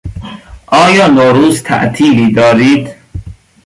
[0.67, 2.95] آیا نوروز تعطیلی دارید؟